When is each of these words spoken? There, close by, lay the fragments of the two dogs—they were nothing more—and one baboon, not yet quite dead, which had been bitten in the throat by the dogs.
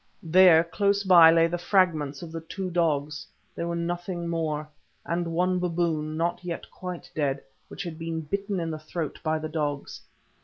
There, 0.23 0.63
close 0.63 1.03
by, 1.03 1.29
lay 1.29 1.45
the 1.45 1.59
fragments 1.59 2.23
of 2.23 2.31
the 2.31 2.41
two 2.41 2.71
dogs—they 2.71 3.63
were 3.65 3.75
nothing 3.75 4.27
more—and 4.27 5.27
one 5.31 5.59
baboon, 5.59 6.17
not 6.17 6.43
yet 6.43 6.65
quite 6.71 7.11
dead, 7.13 7.43
which 7.67 7.83
had 7.83 7.99
been 7.99 8.21
bitten 8.21 8.59
in 8.59 8.71
the 8.71 8.79
throat 8.79 9.19
by 9.21 9.37
the 9.37 9.47
dogs. 9.49 10.01